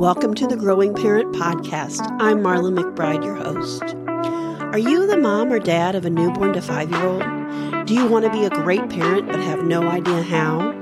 [0.00, 2.00] Welcome to the Growing Parent Podcast.
[2.20, 3.94] I'm Marla McBride, your host.
[4.72, 7.22] Are you the mom or dad of a newborn to five year old?
[7.86, 10.72] Do you want to be a great parent but have no idea how?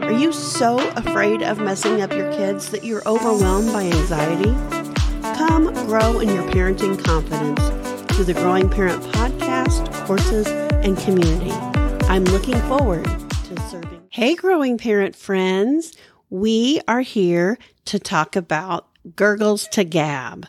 [0.00, 4.50] Are you so afraid of messing up your kids that you're overwhelmed by anxiety?
[5.38, 7.62] Come grow in your parenting confidence
[8.12, 11.52] through the Growing Parent Podcast, courses, and community.
[12.08, 14.02] I'm looking forward to serving.
[14.10, 15.92] Hey, Growing Parent friends.
[16.30, 20.48] We are here to talk about Gurgles to Gab.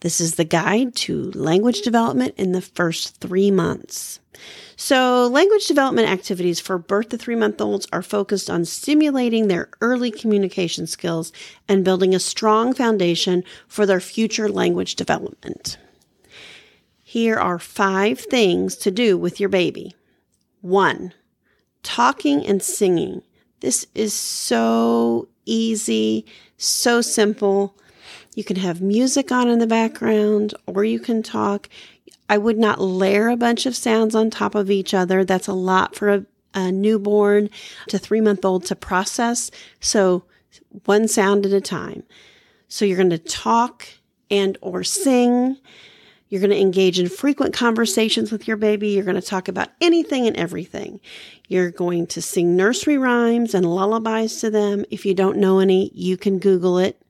[0.00, 4.20] This is the guide to language development in the first three months.
[4.76, 9.68] So, language development activities for birth to three month olds are focused on stimulating their
[9.80, 11.32] early communication skills
[11.66, 15.76] and building a strong foundation for their future language development.
[17.02, 19.96] Here are five things to do with your baby.
[20.60, 21.14] One,
[21.82, 23.22] talking and singing.
[23.60, 26.26] This is so easy,
[26.56, 27.74] so simple.
[28.34, 31.68] You can have music on in the background or you can talk.
[32.28, 35.24] I would not layer a bunch of sounds on top of each other.
[35.24, 37.50] That's a lot for a, a newborn
[37.88, 39.50] to three month old to process.
[39.80, 40.24] So
[40.84, 42.04] one sound at a time.
[42.68, 43.88] So you're going to talk
[44.30, 45.56] and or sing.
[46.28, 48.88] You're going to engage in frequent conversations with your baby.
[48.88, 51.00] You're going to talk about anything and everything.
[51.48, 54.84] You're going to sing nursery rhymes and lullabies to them.
[54.90, 57.00] If you don't know any, you can Google it.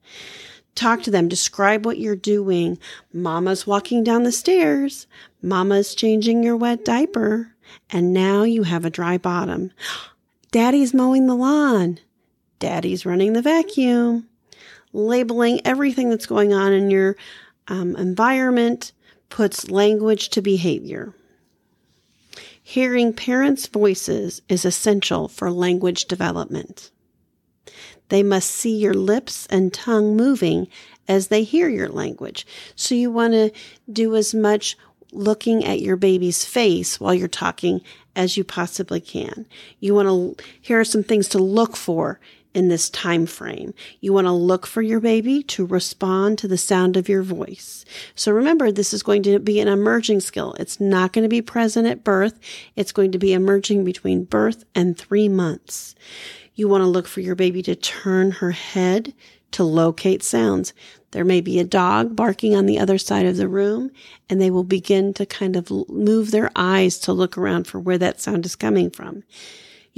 [0.77, 1.29] Talk to them.
[1.29, 2.79] Describe what you're doing.
[3.13, 5.09] Mama's walking down the stairs.
[5.43, 7.53] Mama's changing your wet diaper.
[7.91, 9.73] And now you have a dry bottom.
[10.53, 11.99] Daddy's mowing the lawn.
[12.61, 14.29] Daddy's running the vacuum.
[14.93, 17.17] Labeling everything that's going on in your
[17.67, 18.93] um, environment
[19.29, 21.15] puts language to behavior.
[22.63, 26.91] Hearing parents' voices is essential for language development.
[28.09, 30.69] They must see your lips and tongue moving
[31.07, 32.47] as they hear your language.
[32.75, 33.51] So you want to
[33.91, 34.77] do as much
[35.13, 37.81] looking at your baby's face while you're talking
[38.15, 39.47] as you possibly can.
[39.81, 42.21] You want to, here are some things to look for
[42.55, 43.75] in this time frame.
[44.01, 47.85] You want to look for your baby to respond to the sound of your voice.
[48.15, 50.55] So remember, this is going to be an emerging skill.
[50.59, 52.39] It's not going to be present at birth.
[52.77, 55.95] It's going to be emerging between birth and three months.
[56.55, 59.15] You want to look for your baby to turn her head
[59.53, 60.73] to locate sounds.
[61.13, 63.91] There may be a dog barking on the other side of the room,
[64.29, 67.99] and they will begin to kind of move their eyes to look around for where
[67.99, 69.23] that sound is coming from.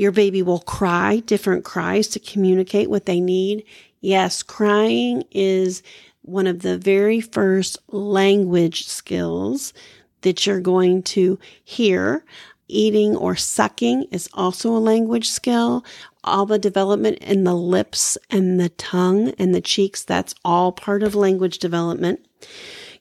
[0.00, 3.64] Your baby will cry different cries to communicate what they need.
[4.00, 5.82] Yes, crying is
[6.22, 9.74] one of the very first language skills
[10.22, 12.24] that you're going to hear.
[12.66, 15.84] Eating or sucking is also a language skill.
[16.24, 21.02] All the development in the lips and the tongue and the cheeks, that's all part
[21.02, 22.26] of language development.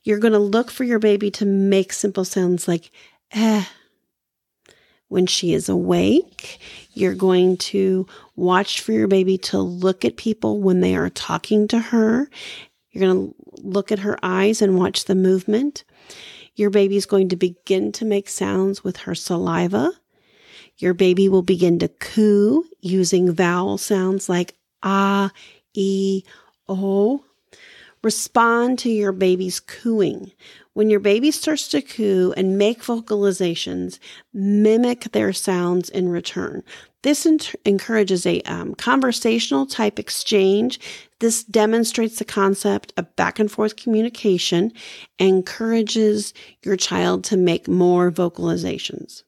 [0.04, 2.92] You're going to look for your baby to make simple sounds like
[3.32, 3.64] eh,
[5.09, 6.59] when she is awake.
[6.94, 11.68] You're going to watch for your baby to look at people when they are talking
[11.68, 12.30] to her.
[12.92, 15.84] You're going to look at her eyes and watch the movement.
[16.56, 19.92] Your baby is going to begin to make sounds with her saliva.
[20.78, 25.31] Your baby will begin to coo using vowel sounds like ah,
[25.74, 26.24] e,
[26.68, 27.24] o.
[28.02, 30.31] Respond to your baby's cooing.
[30.79, 34.00] When your baby starts to coo and make vocalizations,
[34.34, 36.63] mimic their sounds in return.
[37.01, 37.28] This
[37.66, 40.79] encourages a um, conversational type exchange.
[41.19, 44.72] This demonstrates the concept of back and forth communication,
[45.19, 49.23] encourages your child to make more vocalizations.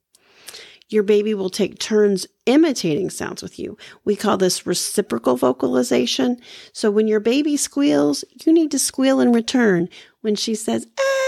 [0.88, 3.78] Your baby will take turns imitating sounds with you.
[4.06, 6.40] We call this reciprocal vocalization.
[6.72, 9.90] So when your baby squeals, you need to squeal in return.
[10.22, 11.22] When she says, ah,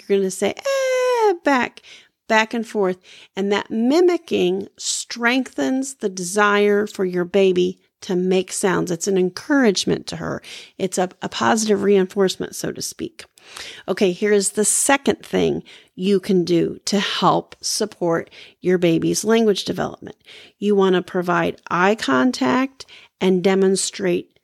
[0.00, 1.82] you're going to say, ah, back,
[2.28, 2.98] back and forth.
[3.34, 8.90] And that mimicking strengthens the desire for your baby to make sounds.
[8.90, 10.40] It's an encouragement to her.
[10.76, 13.24] It's a, a positive reinforcement, so to speak.
[13.88, 15.62] Okay, here's the second thing
[15.94, 18.30] you can do to help support
[18.60, 20.16] your baby's language development.
[20.58, 22.86] You want to provide eye contact
[23.20, 24.38] and demonstrate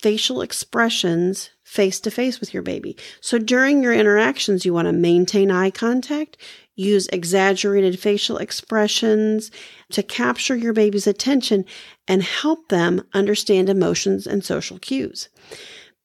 [0.00, 2.96] facial expressions face to face with your baby.
[3.20, 6.36] So during your interactions, you want to maintain eye contact,
[6.76, 9.50] use exaggerated facial expressions
[9.90, 11.64] to capture your baby's attention
[12.06, 15.28] and help them understand emotions and social cues.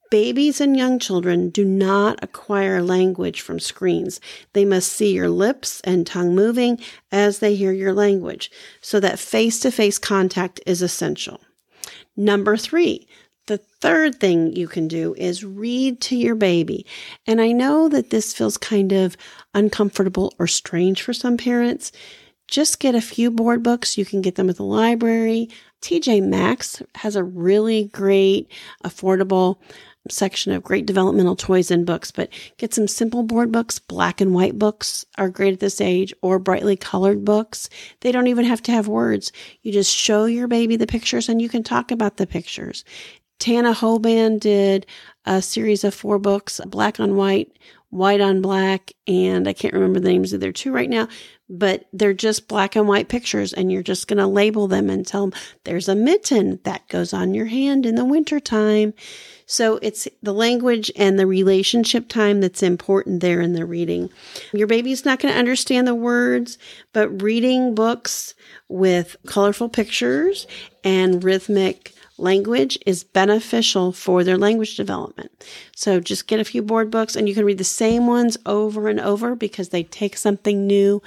[0.09, 4.19] Babies and young children do not acquire language from screens.
[4.53, 6.79] They must see your lips and tongue moving
[7.11, 11.39] as they hear your language, so that face to face contact is essential.
[12.17, 13.07] Number three,
[13.47, 16.85] the third thing you can do is read to your baby.
[17.25, 19.17] And I know that this feels kind of
[19.53, 21.91] uncomfortable or strange for some parents.
[22.47, 23.97] Just get a few board books.
[23.97, 25.49] You can get them at the library.
[25.81, 28.51] TJ Maxx has a really great,
[28.83, 29.57] affordable
[30.09, 33.79] section of great developmental toys and books, but get some simple board books.
[33.79, 37.69] Black and white books are great at this age, or brightly colored books.
[38.01, 39.31] They don't even have to have words.
[39.61, 42.83] You just show your baby the pictures and you can talk about the pictures.
[43.41, 44.85] Tana Hoban did
[45.25, 47.57] a series of four books, black on white,
[47.89, 51.07] white on black, and I can't remember the names of their two right now,
[51.49, 55.07] but they're just black and white pictures, and you're just going to label them and
[55.07, 58.93] tell them there's a mitten that goes on your hand in the wintertime.
[59.47, 64.11] So it's the language and the relationship time that's important there in the reading.
[64.53, 66.59] Your baby's not going to understand the words,
[66.93, 68.35] but reading books
[68.69, 70.45] with colorful pictures
[70.83, 75.31] and rhythmic language is beneficial for their language development.
[75.75, 78.87] So just get a few board books and you can read the same ones over
[78.87, 81.01] and over because they take something new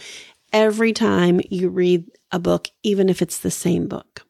[0.52, 4.24] every time you read a book, even if it's the same book.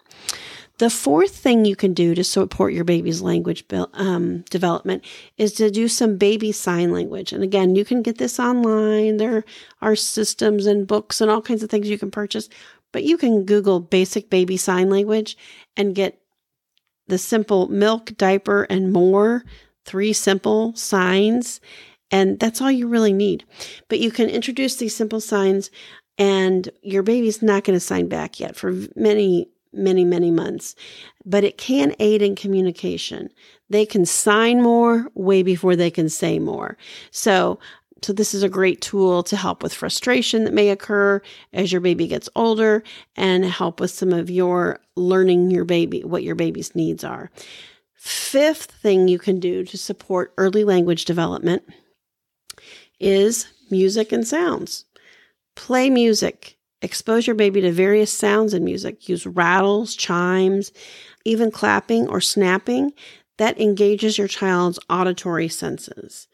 [0.78, 5.04] The fourth thing you can do to support your baby's language um, development
[5.38, 7.32] is to do some baby sign language.
[7.32, 9.18] And again, you can get this online.
[9.18, 9.44] There
[9.80, 12.48] are systems and books and all kinds of things you can purchase,
[12.90, 15.36] but you can Google basic baby sign language
[15.76, 16.20] and get
[17.06, 19.44] the simple milk, diaper, and more,
[19.84, 21.60] three simple signs.
[22.10, 23.44] And that's all you really need.
[23.88, 25.70] But you can introduce these simple signs,
[26.18, 30.76] and your baby's not going to sign back yet for many, many, many months.
[31.26, 33.30] But it can aid in communication.
[33.68, 36.76] They can sign more way before they can say more.
[37.10, 37.58] So
[38.04, 41.22] so, this is a great tool to help with frustration that may occur
[41.54, 42.82] as your baby gets older
[43.16, 47.30] and help with some of your learning your baby, what your baby's needs are.
[47.94, 51.62] Fifth thing you can do to support early language development
[53.00, 54.84] is music and sounds.
[55.56, 56.58] Play music.
[56.82, 59.08] Expose your baby to various sounds in music.
[59.08, 60.72] Use rattles, chimes,
[61.24, 62.92] even clapping or snapping
[63.36, 66.28] that engages your child's auditory senses.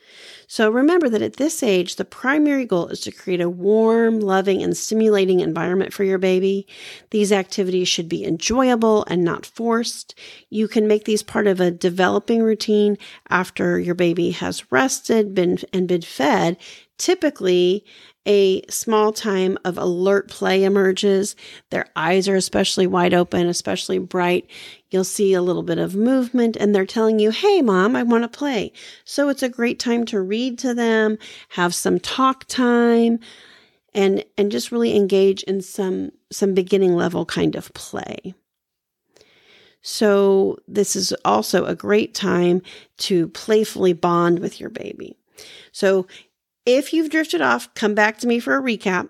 [0.47, 4.63] So remember that at this age, the primary goal is to create a warm, loving,
[4.63, 6.67] and stimulating environment for your baby.
[7.11, 10.15] These activities should be enjoyable and not forced.
[10.51, 12.99] You can make these part of a developing routine
[13.29, 16.57] after your baby has rested been, and been fed.
[17.01, 17.83] Typically,
[18.27, 21.35] a small time of alert play emerges.
[21.71, 24.51] Their eyes are especially wide open, especially bright.
[24.91, 28.25] You'll see a little bit of movement and they're telling you, Hey, mom, I want
[28.25, 28.75] to play.
[29.07, 31.17] So it's a great time to read to them,
[31.49, 33.19] have some talk time
[33.95, 38.35] and, and just really engage in some, some beginning level kind of play.
[39.81, 42.61] So this is also a great time
[42.99, 45.17] to playfully bond with your baby.
[45.73, 46.07] So
[46.67, 49.09] if you've drifted off, come back to me for a recap.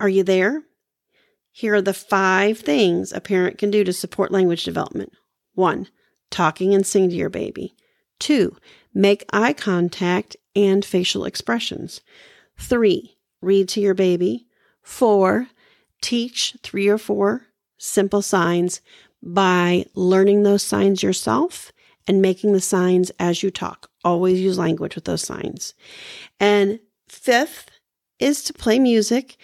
[0.00, 0.62] Are you there?
[1.50, 5.12] Here are the five things a parent can do to support language development.
[5.54, 5.88] One,
[6.30, 7.74] talking and sing to your baby.
[8.20, 8.56] Two,
[8.94, 12.00] make eye contact and facial expressions.
[12.58, 14.46] Three, read to your baby.
[14.82, 15.48] Four,
[16.00, 17.46] teach three or four
[17.76, 18.80] simple signs
[19.22, 21.72] by learning those signs yourself
[22.06, 23.87] and making the signs as you talk.
[24.04, 25.74] Always use language with those signs.
[26.38, 27.70] And fifth
[28.18, 29.36] is to play music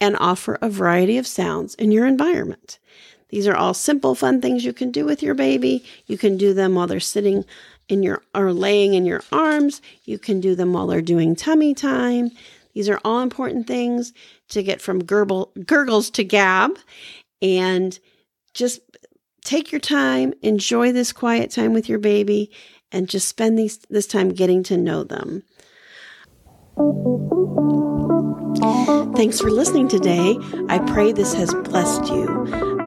[0.00, 2.78] and offer a variety of sounds in your environment.
[3.30, 5.84] These are all simple, fun things you can do with your baby.
[6.06, 7.44] You can do them while they're sitting
[7.88, 9.80] in your or laying in your arms.
[10.04, 12.30] You can do them while they're doing tummy time.
[12.74, 14.12] These are all important things
[14.50, 16.78] to get from gurgle, gurgles to gab
[17.42, 17.98] and
[18.54, 18.80] just
[19.44, 22.50] take your time, enjoy this quiet time with your baby,
[22.92, 25.42] and just spend these, this time getting to know them.
[29.16, 30.36] Thanks for listening today.
[30.68, 32.66] I pray this has blessed you.